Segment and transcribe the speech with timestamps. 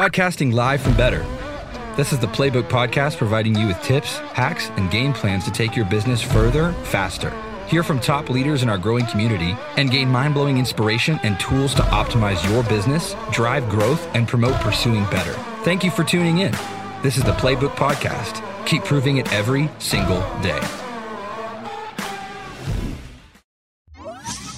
[0.00, 1.26] podcasting live from Better.
[1.94, 5.76] This is the Playbook Podcast providing you with tips, hacks, and game plans to take
[5.76, 7.30] your business further, faster.
[7.66, 11.74] Hear from top leaders in our growing community and gain mind blowing inspiration and tools
[11.74, 15.34] to optimize your business, drive growth, and promote pursuing better.
[15.64, 16.52] Thank you for tuning in.
[17.02, 18.42] This is the Playbook Podcast.
[18.64, 20.60] Keep proving it every single day.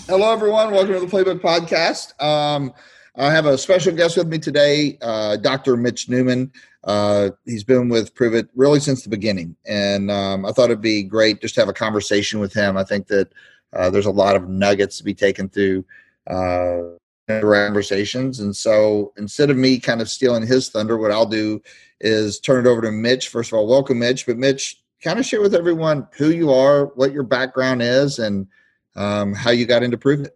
[0.06, 0.70] Hello, everyone.
[0.70, 2.22] Welcome to the Playbook Podcast.
[2.22, 2.72] Um,
[3.14, 5.76] I have a special guest with me today, uh, Dr.
[5.76, 6.50] Mitch Newman.
[6.84, 11.02] Uh, he's been with Pruvit really since the beginning, and um, I thought it'd be
[11.02, 12.78] great just to have a conversation with him.
[12.78, 13.30] I think that
[13.74, 15.84] uh, there's a lot of nuggets to be taken through
[16.26, 16.80] uh,
[17.28, 21.60] conversations, and so instead of me kind of stealing his thunder, what I'll do
[22.00, 23.28] is turn it over to Mitch.
[23.28, 24.24] First of all, welcome, Mitch.
[24.24, 28.46] But Mitch, kind of share with everyone who you are, what your background is, and
[28.96, 30.30] um, how you got into Pruvit.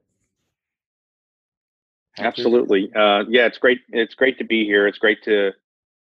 [2.19, 2.91] Absolutely.
[2.95, 3.81] Uh, yeah, it's great.
[3.91, 4.87] It's great to be here.
[4.87, 5.53] It's great to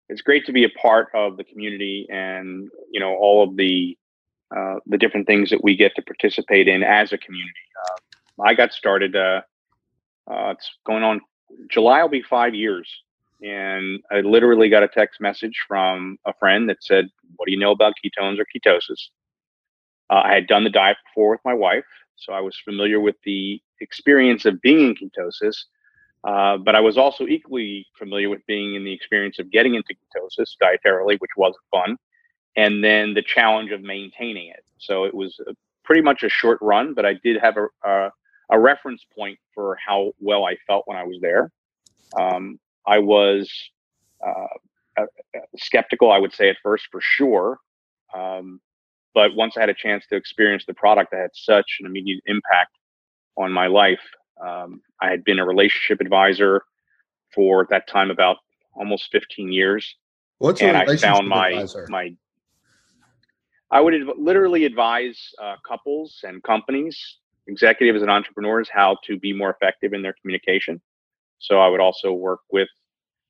[0.09, 3.97] it's great to be a part of the community and you know all of the
[4.57, 7.53] uh, the different things that we get to participate in as a community.
[7.85, 9.17] Uh, I got started.
[9.17, 9.43] Uh,
[10.31, 11.21] uh, it's going on.
[11.71, 12.89] July will be five years,
[13.43, 17.59] and I literally got a text message from a friend that said, "What do you
[17.59, 19.09] know about ketones or ketosis?"
[20.11, 21.85] Uh, I had done the diet before with my wife,
[22.17, 25.57] so I was familiar with the experience of being in ketosis
[26.25, 29.95] uh, but I was also equally familiar with being in the experience of getting into
[29.95, 31.97] ketosis dietarily, which wasn't fun,
[32.57, 34.65] and then the challenge of maintaining it.
[34.79, 35.53] So it was a,
[35.85, 38.11] pretty much a short run, but I did have a, a,
[38.51, 41.51] a reference point for how well I felt when I was there.
[42.19, 43.51] Um, I was
[44.27, 45.07] uh,
[45.57, 47.59] skeptical, I would say at first for sure.
[48.13, 48.61] Um,
[49.15, 52.23] but once I had a chance to experience the product, I had such an immediate
[52.27, 52.77] impact
[53.37, 54.01] on my life
[54.45, 56.63] um, I had been a relationship advisor
[57.35, 58.39] for at that time about
[58.75, 59.97] almost 15 years.
[60.39, 61.87] What's and I found my advisor?
[61.89, 62.15] my
[63.71, 69.33] I would adv- literally advise uh, couples and companies, executives and entrepreneurs, how to be
[69.33, 70.81] more effective in their communication.
[71.39, 72.69] So I would also work with.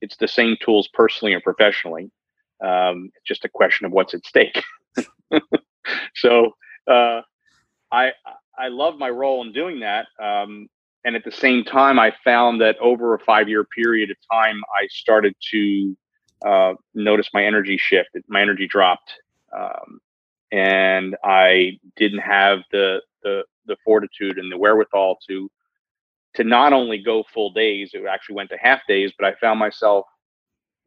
[0.01, 2.11] It's the same tools personally and professionally.
[2.65, 4.63] Um, it's just a question of what's at stake.
[6.15, 6.53] so
[6.89, 7.23] uh,
[7.91, 8.13] I
[8.57, 10.07] I love my role in doing that.
[10.23, 10.69] Um,
[11.09, 14.61] and at the same time, I found that over a five year period of time,
[14.79, 15.97] I started to
[16.45, 18.11] uh, notice my energy shift.
[18.29, 19.15] My energy dropped,
[19.59, 20.01] um,
[20.53, 25.51] and I didn't have the, the the fortitude and the wherewithal to
[26.35, 27.93] to not only go full days.
[27.95, 30.05] It actually went to half days, but I found myself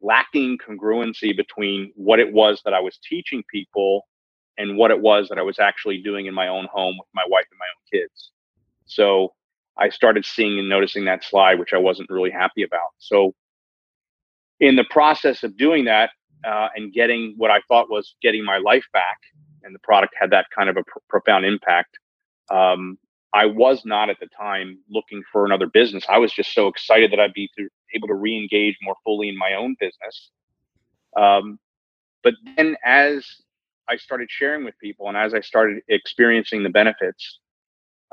[0.00, 4.06] lacking congruency between what it was that I was teaching people
[4.56, 7.24] and what it was that I was actually doing in my own home with my
[7.26, 8.30] wife and my own kids.
[8.86, 9.32] So
[9.78, 12.90] I started seeing and noticing that slide, which I wasn't really happy about.
[12.98, 13.34] So,
[14.60, 16.10] in the process of doing that
[16.46, 19.18] uh, and getting what I thought was getting my life back,
[19.62, 21.98] and the product had that kind of a pr- profound impact.
[22.50, 22.98] Um,
[23.34, 26.04] I was not at the time looking for another business.
[26.08, 29.38] I was just so excited that I'd be to, able to re-engage more fully in
[29.38, 30.30] my own business.
[31.16, 31.58] Um,
[32.22, 33.26] but then, as
[33.88, 37.40] I started sharing with people, and as I started experiencing the benefits,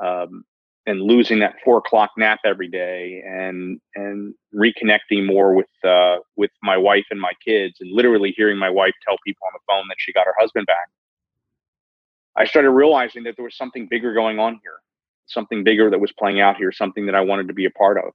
[0.02, 0.44] um,
[0.86, 6.50] and losing that four o'clock nap every day and and reconnecting more with uh, with
[6.62, 9.86] my wife and my kids and literally hearing my wife tell people on the phone
[9.88, 10.88] that she got her husband back
[12.36, 14.78] i started realizing that there was something bigger going on here
[15.26, 17.98] something bigger that was playing out here something that i wanted to be a part
[17.98, 18.12] of.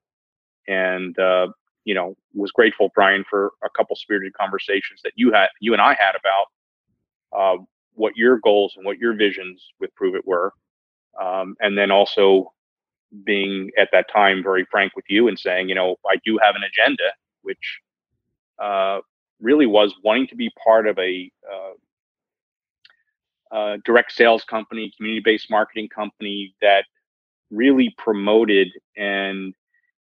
[0.67, 1.47] And uh,
[1.85, 5.81] you know was grateful brian for a couple spirited conversations that you had you and
[5.81, 6.47] i had about
[7.35, 7.57] uh,
[7.93, 10.53] what your goals and what your visions with Pruvit were.
[11.21, 12.51] Um, and then also
[13.25, 16.55] being at that time very frank with you and saying, you know, I do have
[16.55, 17.11] an agenda,
[17.41, 17.79] which
[18.61, 18.99] uh,
[19.39, 25.49] really was wanting to be part of a uh, uh, direct sales company, community based
[25.49, 26.85] marketing company that
[27.51, 28.67] really promoted
[28.97, 29.53] and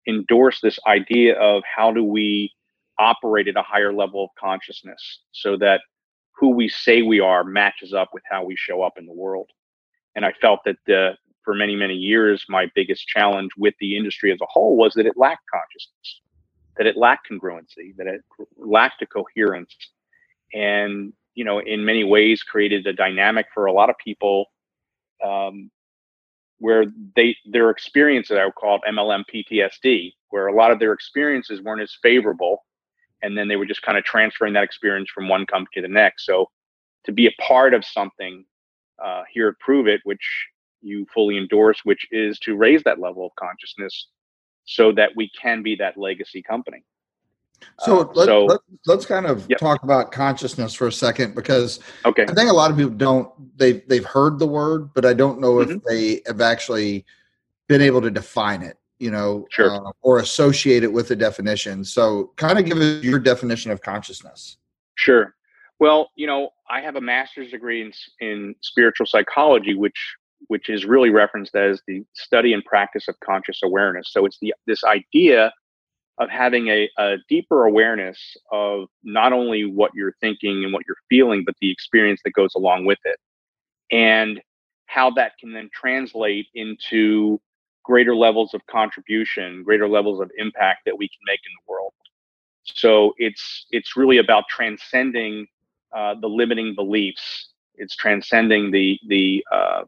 [0.08, 2.52] endorsed this idea of how do we
[2.98, 5.80] operate at a higher level of consciousness so that
[6.36, 9.50] who we say we are matches up with how we show up in the world.
[10.16, 11.12] And I felt that the
[11.44, 15.06] for many, many years, my biggest challenge with the industry as a whole was that
[15.06, 16.20] it lacked consciousness,
[16.76, 18.22] that it lacked congruency, that it
[18.56, 19.74] lacked a coherence.
[20.52, 24.46] And, you know, in many ways created a dynamic for a lot of people
[25.24, 25.70] um,
[26.58, 26.86] where
[27.16, 31.82] they their experiences I would call MLM PTSD, where a lot of their experiences weren't
[31.82, 32.64] as favorable.
[33.22, 35.88] And then they were just kind of transferring that experience from one company to the
[35.88, 36.26] next.
[36.26, 36.50] So
[37.04, 38.44] to be a part of something
[39.02, 40.46] uh, here at Pruvit, which
[40.84, 44.08] you fully endorse, which is to raise that level of consciousness
[44.64, 46.84] so that we can be that legacy company.
[47.80, 49.58] So, uh, let, so let, us kind of yep.
[49.58, 52.24] talk about consciousness for a second because okay.
[52.24, 55.40] I think a lot of people don't they've they've heard the word, but I don't
[55.40, 55.72] know mm-hmm.
[55.72, 57.04] if they have actually
[57.68, 59.70] been able to define it, you know, sure.
[59.70, 61.84] uh, or associate it with a definition.
[61.84, 64.58] So, kind of give us your definition of consciousness.
[64.96, 65.34] Sure.
[65.80, 69.96] Well, you know, I have a master's degree in, in spiritual psychology, which
[70.48, 74.08] which is really referenced as the study and practice of conscious awareness.
[74.10, 75.52] So it's the this idea
[76.18, 80.96] of having a, a deeper awareness of not only what you're thinking and what you're
[81.08, 83.18] feeling, but the experience that goes along with it,
[83.90, 84.40] and
[84.86, 87.40] how that can then translate into
[87.82, 91.92] greater levels of contribution, greater levels of impact that we can make in the world.
[92.64, 95.46] So it's it's really about transcending
[95.94, 97.50] uh, the limiting beliefs.
[97.74, 99.82] It's transcending the the uh,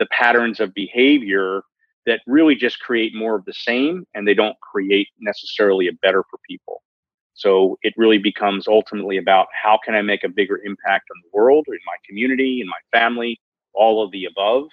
[0.00, 1.62] the patterns of behavior
[2.06, 6.24] that really just create more of the same, and they don't create necessarily a better
[6.28, 6.82] for people.
[7.34, 11.30] So it really becomes ultimately about how can I make a bigger impact on the
[11.32, 13.38] world, or in my community, in my family,
[13.72, 14.64] all of the above,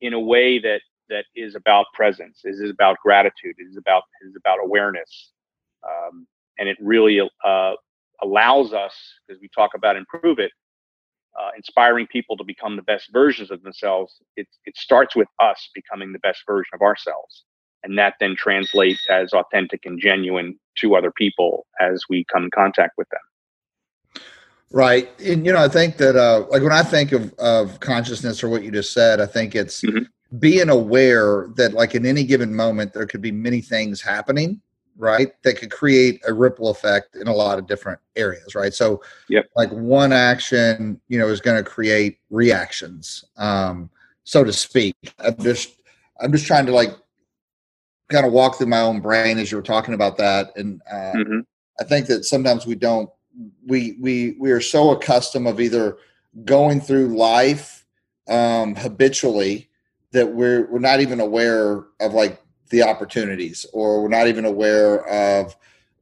[0.00, 0.80] in a way that
[1.10, 5.32] that is about presence, is about gratitude, is about is about awareness,
[5.86, 6.26] um,
[6.58, 7.72] and it really uh,
[8.22, 8.94] allows us,
[9.26, 10.50] because we talk about improve it,
[11.38, 14.20] uh, inspiring people to become the best versions of themselves.
[14.36, 17.44] It it starts with us becoming the best version of ourselves,
[17.82, 22.50] and that then translates as authentic and genuine to other people as we come in
[22.50, 24.22] contact with them.
[24.70, 28.42] Right, and you know, I think that uh, like when I think of of consciousness
[28.42, 29.82] or what you just said, I think it's.
[29.82, 30.04] Mm-hmm
[30.38, 34.60] being aware that like in any given moment there could be many things happening
[34.96, 39.02] right that could create a ripple effect in a lot of different areas right so
[39.28, 39.46] yep.
[39.56, 43.90] like one action you know is going to create reactions um
[44.22, 45.80] so to speak i'm just
[46.20, 46.90] i'm just trying to like
[48.10, 51.12] kind of walk through my own brain as you were talking about that and uh,
[51.12, 51.40] mm-hmm.
[51.80, 53.10] i think that sometimes we don't
[53.66, 55.96] we we we are so accustomed of either
[56.44, 57.84] going through life
[58.28, 59.68] um habitually
[60.12, 62.40] that we're we're not even aware of like
[62.74, 65.56] the opportunities or we're not even aware of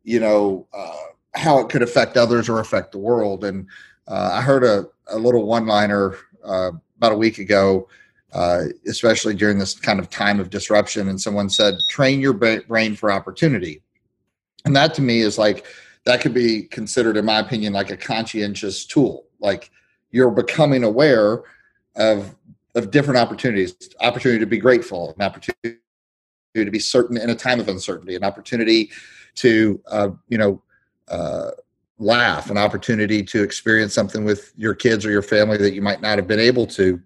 [0.05, 0.97] you know uh,
[1.35, 3.45] how it could affect others or affect the world.
[3.45, 3.67] And
[4.09, 7.89] uh, i heard a, a little one liner uh, about a week ago
[8.33, 12.97] uh, especially during this kind of time of disruption and someone said train your brain
[12.97, 13.83] for opportunity.
[14.65, 15.67] And that to me is like
[16.05, 19.27] that could be considered in my opinion like a conscientious tool.
[19.41, 19.71] Like
[20.11, 21.43] you're becoming aware
[21.97, 22.35] of
[22.75, 23.77] of different opportunities.
[24.01, 25.82] Opportunity to be grateful an opportunity
[26.55, 28.91] to be certain in a time of uncertainty an opportunity
[29.35, 30.63] to uh, you know
[31.09, 31.51] uh,
[31.99, 36.03] laugh an opportunity to experience something with your kids or your family that you might
[36.03, 37.01] not have been able to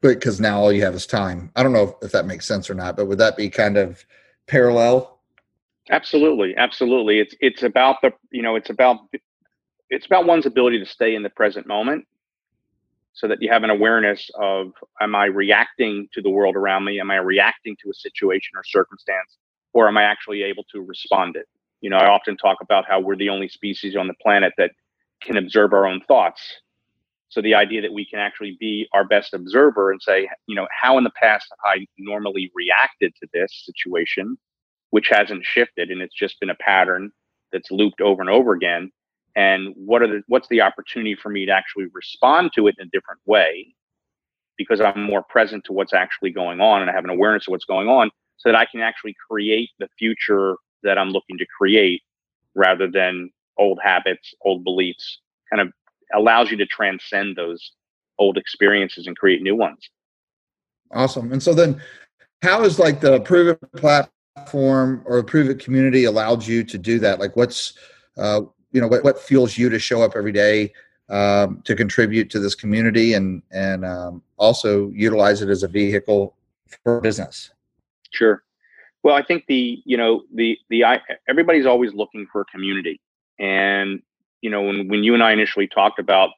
[0.00, 1.48] but because now all you have is time.
[1.54, 3.76] I don't know if, if that makes sense or not but would that be kind
[3.76, 4.04] of
[4.46, 5.18] parallel?
[5.90, 7.18] Absolutely absolutely.
[7.18, 8.98] It's it's about the you know it's about
[9.90, 12.06] it's about one's ability to stay in the present moment
[13.12, 17.00] so that you have an awareness of am I reacting to the world around me?
[17.00, 19.38] Am I reacting to a situation or circumstance?
[19.74, 21.46] Or am I actually able to respond it?
[21.80, 24.72] You know, I often talk about how we're the only species on the planet that
[25.22, 26.40] can observe our own thoughts.
[27.28, 30.68] So the idea that we can actually be our best observer and say, you know,
[30.70, 34.36] how in the past I normally reacted to this situation,
[34.90, 37.10] which hasn't shifted and it's just been a pattern
[37.52, 38.90] that's looped over and over again
[39.36, 42.86] and what are the what's the opportunity for me to actually respond to it in
[42.86, 43.74] a different way
[44.56, 47.52] because i'm more present to what's actually going on and i have an awareness of
[47.52, 51.46] what's going on so that i can actually create the future that i'm looking to
[51.58, 52.02] create
[52.54, 55.18] rather than old habits old beliefs
[55.50, 55.72] kind of
[56.14, 57.72] allows you to transcend those
[58.18, 59.90] old experiences and create new ones.
[60.92, 61.32] Awesome.
[61.32, 61.80] And so then
[62.42, 67.18] how is like the Pruvit platform or Pruvit community allowed you to do that?
[67.18, 67.74] Like what's
[68.16, 70.72] uh, you know what, what fuels you to show up every day
[71.08, 76.34] um, to contribute to this community and and um, also utilize it as a vehicle
[76.82, 77.50] for business?
[78.10, 78.42] Sure.
[79.02, 83.00] Well i think the you know the the I, everybody's always looking for a community.
[83.38, 84.02] And
[84.40, 86.30] you know when, when you and i initially talked about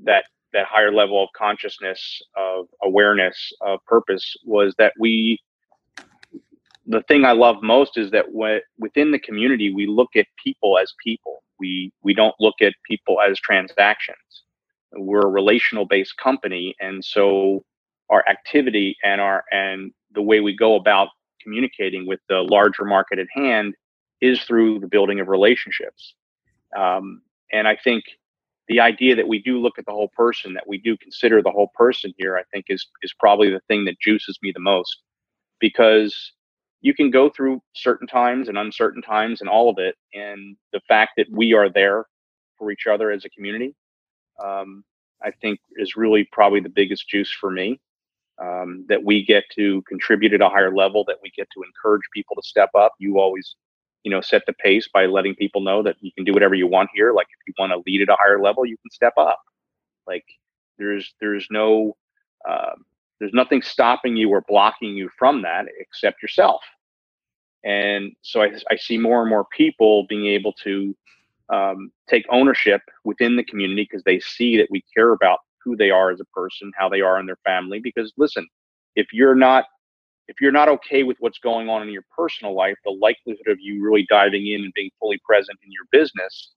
[0.00, 5.38] that that higher level of consciousness of awareness of purpose was that we
[6.88, 10.78] the thing I love most is that when, within the community, we look at people
[10.78, 11.42] as people.
[11.58, 14.18] We we don't look at people as transactions.
[14.92, 17.64] We're a relational based company, and so
[18.10, 21.08] our activity and our and the way we go about
[21.42, 23.74] communicating with the larger market at hand
[24.20, 26.14] is through the building of relationships.
[26.76, 27.22] Um,
[27.52, 28.04] and I think
[28.68, 31.50] the idea that we do look at the whole person, that we do consider the
[31.50, 35.02] whole person here, I think is is probably the thing that juices me the most,
[35.60, 36.32] because
[36.80, 39.96] you can go through certain times and uncertain times and all of it.
[40.14, 42.06] And the fact that we are there
[42.56, 43.74] for each other as a community,
[44.42, 44.84] um,
[45.22, 47.80] I think is really probably the biggest juice for me.
[48.40, 52.04] Um, that we get to contribute at a higher level, that we get to encourage
[52.14, 52.92] people to step up.
[53.00, 53.56] You always,
[54.04, 56.68] you know, set the pace by letting people know that you can do whatever you
[56.68, 57.12] want here.
[57.12, 59.40] Like if you want to lead at a higher level, you can step up.
[60.06, 60.24] Like
[60.78, 61.96] there's there's no
[62.48, 62.76] uh,
[63.20, 66.62] there's nothing stopping you or blocking you from that except yourself.
[67.64, 70.96] And so I, I see more and more people being able to
[71.50, 75.90] um, take ownership within the community because they see that we care about who they
[75.90, 77.80] are as a person, how they are in their family.
[77.80, 78.46] Because listen,
[78.94, 79.64] if you're not
[80.28, 83.58] if you're not okay with what's going on in your personal life, the likelihood of
[83.60, 86.52] you really diving in and being fully present in your business,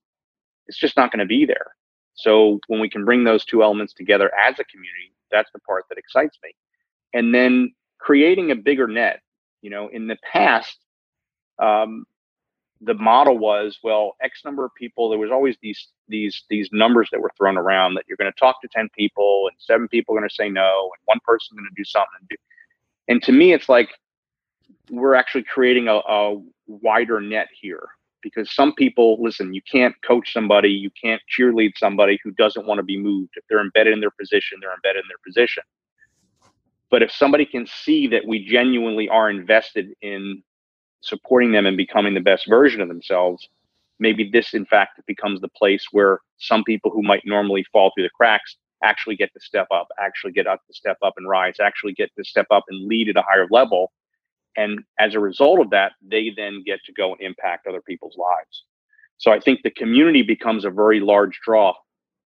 [0.66, 1.72] it's just not going to be there.
[2.14, 5.84] So when we can bring those two elements together as a community, that's the part
[5.88, 6.50] that excites me.
[7.14, 9.20] And then creating a bigger net.
[9.62, 10.76] You know, in the past,
[11.60, 12.04] um,
[12.80, 15.08] the model was well, X number of people.
[15.08, 18.38] There was always these these these numbers that were thrown around that you're going to
[18.38, 21.58] talk to ten people and seven people are going to say no and one person's
[21.58, 22.36] going to do something.
[23.08, 23.90] And to me, it's like
[24.90, 27.88] we're actually creating a, a wider net here
[28.22, 32.78] because some people listen you can't coach somebody you can't cheerlead somebody who doesn't want
[32.78, 33.30] to be moved.
[33.34, 35.62] If they're embedded in their position they're embedded in their position.
[36.90, 40.42] But if somebody can see that we genuinely are invested in
[41.00, 43.48] supporting them and becoming the best version of themselves
[43.98, 48.04] maybe this in fact becomes the place where some people who might normally fall through
[48.04, 51.56] the cracks actually get to step up actually get up to step up and rise
[51.60, 53.92] actually get to step up and lead at a higher level
[54.56, 58.16] and as a result of that, they then get to go and impact other people's
[58.16, 58.64] lives.
[59.18, 61.74] So I think the community becomes a very large draw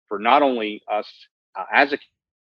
[0.08, 1.08] for not only us
[1.58, 1.98] uh, as a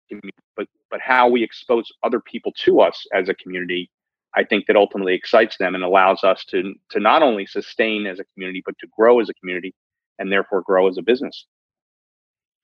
[0.07, 3.89] community, but but how we expose other people to us as a community.
[4.37, 8.19] I think that ultimately excites them and allows us to to not only sustain as
[8.19, 9.73] a community, but to grow as a community,
[10.19, 11.45] and therefore grow as a business.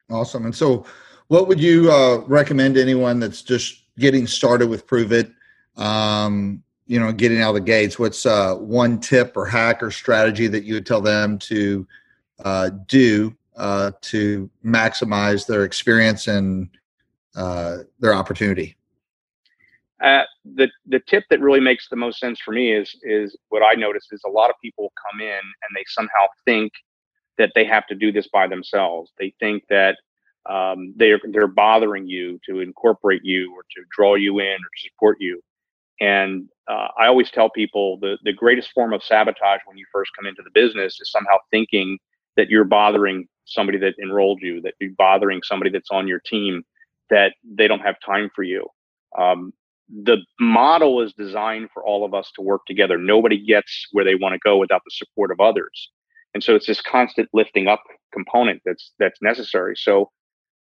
[0.09, 0.45] Awesome.
[0.45, 0.85] And so,
[1.27, 5.33] what would you uh, recommend to anyone that's just getting started with Pruvit?
[5.77, 9.89] Um, you know getting out of the gates what's uh, one tip or hack or
[9.91, 11.87] strategy that you would tell them to
[12.43, 16.67] uh, do uh, to maximize their experience and
[17.35, 18.75] uh, their opportunity
[20.03, 20.23] uh,
[20.55, 23.79] the the tip that really makes the most sense for me is is what I
[23.79, 26.73] notice is a lot of people come in and they somehow think
[27.37, 29.11] that they have to do this by themselves.
[29.17, 29.97] They think that
[30.45, 34.89] um, they're they're bothering you to incorporate you or to draw you in or to
[34.89, 35.41] support you.
[36.01, 40.11] And uh, I always tell people the, the greatest form of sabotage when you first
[40.17, 41.99] come into the business is somehow thinking
[42.37, 46.63] that you're bothering somebody that enrolled you, that you're bothering somebody that's on your team,
[47.09, 48.65] that they don't have time for you.
[49.19, 49.51] Um,
[49.89, 52.97] the model is designed for all of us to work together.
[52.97, 55.89] Nobody gets where they want to go without the support of others.
[56.33, 59.75] And so it's this constant lifting up component that's that's necessary.
[59.75, 60.09] So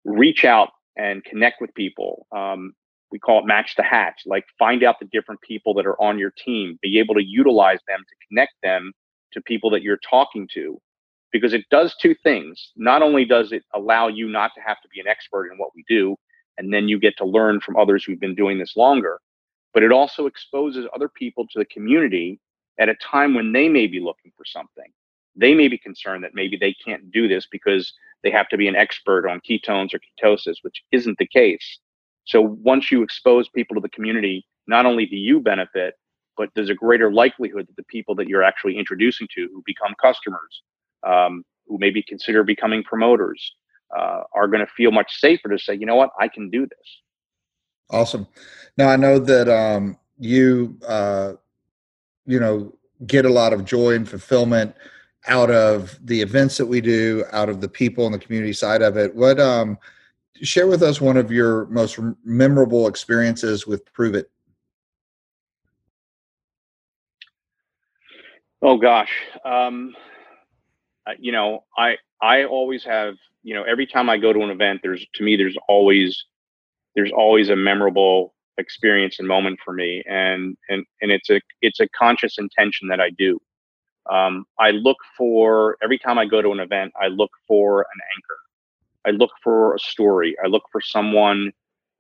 [0.05, 2.27] reach out and connect with people.
[2.37, 2.73] Um,
[3.13, 6.19] we call it match the hatch like find out the different people that are on
[6.19, 8.93] your team be able to utilize them to connect them
[9.33, 10.81] to people that you're talking to.
[11.33, 12.73] Because it does two things.
[12.77, 15.71] Not only does it allow you not to have to be an expert in what
[15.75, 16.17] we do
[16.59, 19.19] and then you get to learn from others who've been doing this longer
[19.73, 22.39] but it also exposes other people to the community
[22.79, 24.91] at a time when they may be looking for something.
[25.35, 27.93] They may be concerned that maybe they can't do this because
[28.23, 31.79] they have to be an expert on ketones or ketosis which isn't the case
[32.25, 35.95] so once you expose people to the community, not only do you benefit,
[36.37, 39.95] but there's a greater likelihood that the people that you're actually introducing to who become
[40.01, 40.63] customers,
[41.07, 43.55] um, who maybe consider becoming promoters,
[43.97, 46.63] uh, are going to feel much safer to say, you know what, I can do
[46.63, 47.03] this.
[47.91, 48.27] Awesome.
[48.79, 51.35] Now I know that um, you, uh,
[52.25, 52.73] you know,
[53.07, 54.75] get a lot of joy and fulfillment
[55.27, 58.83] out of the events that we do, out of the people and the community side
[58.83, 59.15] of it.
[59.15, 59.79] What um,
[60.41, 64.25] share with us one of your most memorable experiences with Pruvit.
[68.63, 69.11] Oh gosh,
[69.45, 69.93] um,
[71.19, 74.81] you know, I I always have you know every time I go to an event,
[74.83, 76.25] there's to me there's always
[76.95, 81.81] there's always a memorable experience and moment for me, and and and it's a it's
[81.81, 83.41] a conscious intention that I do.
[84.11, 88.01] Um, I look for every time I go to an event, I look for an
[88.17, 88.42] anchor.
[89.07, 90.37] I look for a story.
[90.45, 91.53] I look for someone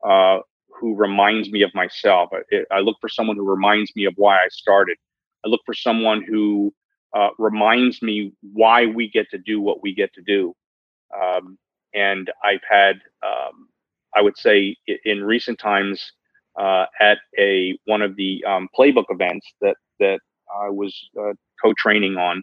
[0.06, 2.30] uh, who reminds me of myself.
[2.32, 4.96] I, I, look for someone who reminds me of why I started.
[5.44, 6.72] I look for someone who
[7.14, 10.54] uh, reminds me why we get to do what we get to do.
[11.20, 11.58] Um,
[11.94, 13.68] and I've had, um,
[14.14, 16.12] I would say, in recent times,
[16.58, 20.20] uh, at a one of the um, playbook events that that
[20.54, 21.32] I was uh,
[21.62, 22.42] co-training on,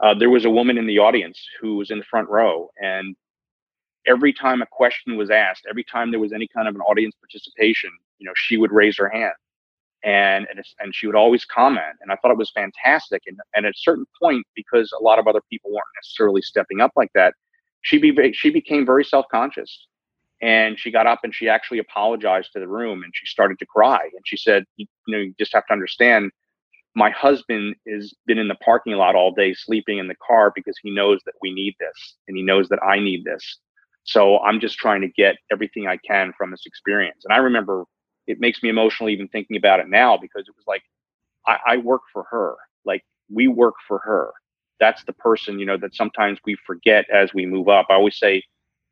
[0.00, 3.16] uh, there was a woman in the audience who was in the front row, and
[4.06, 7.14] every time a question was asked, every time there was any kind of an audience
[7.20, 9.32] participation, you know, she would raise her hand,
[10.04, 13.22] and and, and she would always comment, and I thought it was fantastic.
[13.26, 16.80] And and at a certain point, because a lot of other people weren't necessarily stepping
[16.80, 17.34] up like that,
[17.82, 19.86] she be she became very self conscious,
[20.40, 23.66] and she got up and she actually apologized to the room, and she started to
[23.66, 26.30] cry, and she said, you, you know, you just have to understand
[26.94, 30.76] my husband has been in the parking lot all day sleeping in the car because
[30.82, 33.58] he knows that we need this and he knows that I need this.
[34.04, 37.24] So I'm just trying to get everything I can from this experience.
[37.24, 37.84] And I remember
[38.26, 40.82] it makes me emotional even thinking about it now because it was like
[41.46, 42.56] I, I work for her.
[42.84, 43.02] Like
[43.32, 44.30] we work for her.
[44.78, 47.86] That's the person, you know, that sometimes we forget as we move up.
[47.90, 48.42] I always say,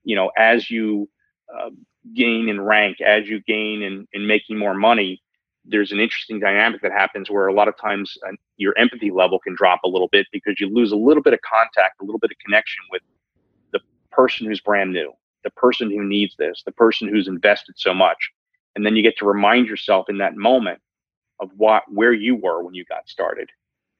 [0.05, 1.09] you know, as you
[1.55, 1.71] uh,
[2.15, 5.23] gain in rank, as you gain in, in making more money,
[5.65, 9.39] there's an interesting dynamic that happens where a lot of times uh, your empathy level
[9.39, 12.19] can drop a little bit because you lose a little bit of contact, a little
[12.19, 13.03] bit of connection with
[14.19, 15.13] person who's brand new,
[15.45, 18.19] the person who needs this, the person who's invested so much.
[18.75, 20.81] And then you get to remind yourself in that moment
[21.41, 23.49] of what where you were when you got started.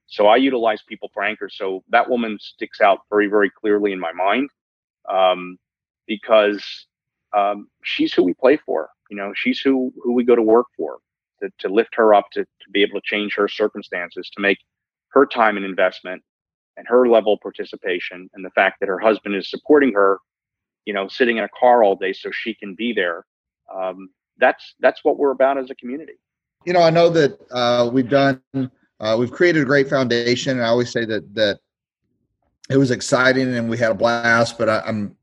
[0.07, 1.55] So I utilize people for anchors.
[1.57, 4.51] So that woman sticks out very, very clearly in my mind
[5.09, 5.57] um,
[6.09, 6.65] because
[7.37, 8.89] um, she's who we play for.
[9.11, 10.99] You know, she's who who we go to work for
[11.41, 14.59] to, to lift her up to, to be able to change her circumstances, to make
[15.11, 16.23] her time an investment
[16.79, 20.19] and her level of participation and the fact that her husband is supporting her,
[20.85, 23.27] you know, sitting in a car all day so she can be there.
[23.75, 26.15] Um, that's that's what we're about as a community.
[26.65, 30.63] You know, I know that uh, we've done uh, we've created a great foundation, and
[30.65, 31.59] I always say that that
[32.71, 34.57] it was exciting and we had a blast.
[34.57, 35.17] But I, I'm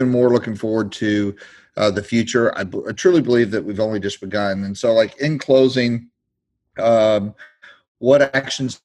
[0.00, 1.36] more looking forward to
[1.76, 2.56] uh, the future.
[2.56, 4.64] I, I, truly believe that we've only just begun.
[4.64, 6.08] And so, like in closing,
[6.78, 7.34] um,
[7.98, 8.80] what actions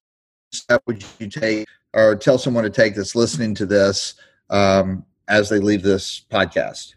[0.52, 4.16] step would you take, or tell someone to take that's listening to this
[4.50, 6.96] um, as they leave this podcast?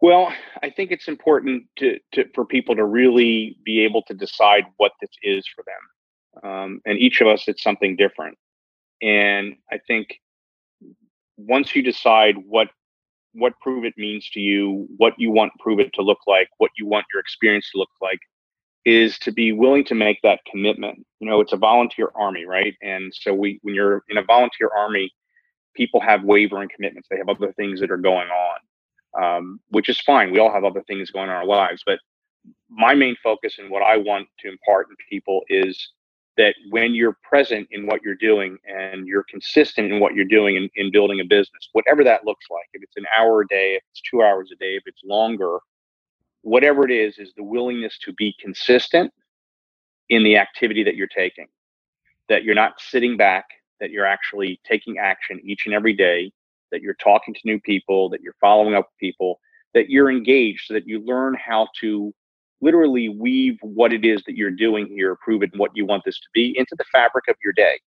[0.00, 4.64] Well, I think it's important to, to, for people to really be able to decide
[4.76, 6.50] what this is for them.
[6.50, 8.36] Um, and each of us, it's something different.
[9.00, 10.20] And I think
[11.36, 12.68] once you decide what
[13.32, 17.04] what Pruvit means to you, what you want Pruvit to look like, what you want
[17.12, 18.18] your experience to look like,
[18.86, 21.06] is to be willing to make that commitment.
[21.20, 22.74] You know, it's a volunteer army, right?
[22.82, 25.12] And so we, when you're in a volunteer army,
[25.74, 27.08] people have wavering commitments.
[27.10, 28.60] They have other things that are going on,
[29.22, 30.32] um, which is fine.
[30.32, 32.00] We all have other things going on in our lives, but
[32.70, 35.92] my main focus and what I want to impart in people is
[36.38, 40.56] that when you're present in what you're doing and you're consistent in what you're doing
[40.56, 43.76] in, in building a business, whatever that looks like, if it's an hour a day,
[43.76, 45.58] if it's two hours a day, if it's longer,
[46.46, 49.12] whatever it is, is the willingness to be consistent
[50.08, 51.46] in the activity that you're taking,
[52.28, 53.46] that you're not sitting back,
[53.80, 56.30] that you're actually taking action each and every day,
[56.70, 59.40] that you're talking to new people, that you're following up with people,
[59.74, 62.14] that you're engaged so that you learn how to
[62.60, 66.28] literally weave what it is that you're doing here, Pruvit what you want this to
[66.32, 67.80] be into the fabric of your day.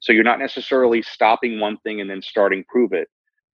[0.00, 3.06] So you're not necessarily stopping one thing and then starting Pruvit,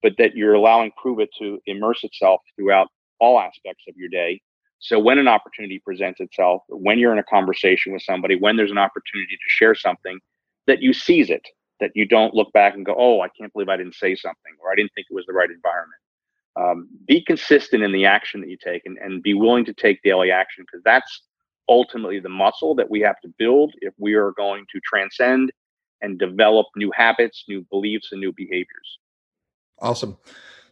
[0.03, 2.89] but that you're allowing Pruvit to immerse itself throughout
[3.23, 4.41] all aspects of your day.
[4.81, 8.71] So when an opportunity presents itself, when you're in a conversation with somebody, when there's
[8.73, 10.19] an opportunity to share something,
[10.67, 11.47] that you seize it,
[11.81, 14.53] that you don't look back and go, oh, I can't believe I didn't say something,
[14.63, 16.03] or I didn't think it was the right environment
[16.57, 20.03] um, be consistent in the action that you take and, and be willing to take
[20.03, 21.23] daily action because that's
[21.69, 25.51] ultimately the muscle that we have to build if we are going to transcend
[26.03, 28.99] and develop new habits, new beliefs, and new behaviors.
[29.81, 30.19] Awesome.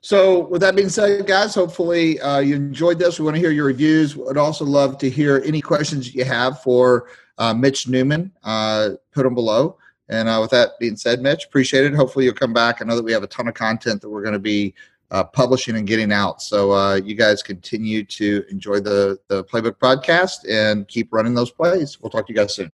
[0.03, 3.19] So, with that being said, guys, hopefully uh, you enjoyed this.
[3.19, 4.17] We want to hear your reviews.
[4.17, 8.33] Would also love to hear any questions you have for uh, Mitch Newman.
[8.43, 9.77] Uh, put them below.
[10.09, 11.95] And uh, with that being said, Mitch, appreciate it.
[11.95, 12.81] Hopefully, you'll come back.
[12.81, 14.75] I know that we have a ton of content that we're going to be
[15.11, 16.41] uh, publishing and getting out.
[16.41, 21.51] So uh, you guys continue to enjoy the the Playbook podcast and keep running those
[21.51, 22.01] plays.
[22.01, 22.73] We'll talk to you guys soon.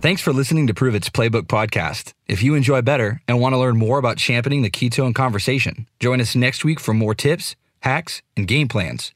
[0.00, 2.14] Thanks for listening to Pruvit's Playbook podcast.
[2.26, 6.22] If you enjoy better and want to learn more about championing the ketone conversation, join
[6.22, 9.12] us next week for more tips, hacks, and game plans.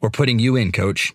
[0.00, 1.12] We're putting you in, coach.